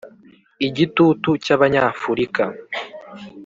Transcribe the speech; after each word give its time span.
igitutu 0.67 1.29
cy'abanyafurika 1.43 2.43